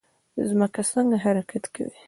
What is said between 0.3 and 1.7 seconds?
ځمکه څنګه حرکت